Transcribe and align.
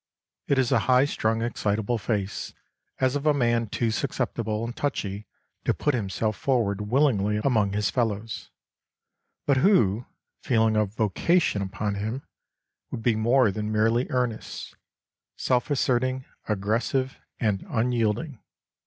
It 0.47 0.57
is 0.57 0.71
a 0.71 0.79
high 0.89 1.05
strung, 1.05 1.43
excitable 1.43 1.99
face, 1.99 2.55
as 2.97 3.15
of 3.15 3.27
a 3.27 3.35
man 3.35 3.67
too 3.67 3.91
susceptible 3.91 4.63
and 4.63 4.75
touchy 4.75 5.27
to 5.63 5.75
put 5.75 5.93
himself 5.93 6.35
forward 6.35 6.81
willingly 6.89 7.37
among 7.43 7.73
his 7.73 7.91
fellows, 7.91 8.49
but 9.45 9.57
who, 9.57 10.07
feeling 10.41 10.75
a 10.75 10.85
'vocation' 10.87 11.61
upon 11.61 11.93
him, 11.93 12.23
would 12.89 13.03
be 13.03 13.15
more 13.15 13.51
than 13.51 13.71
merely 13.71 14.09
earnest, 14.09 14.75
self 15.37 15.69
asserting, 15.69 16.25
aggressive, 16.49 17.19
and 17.39 17.63
unyielding. 17.69 18.39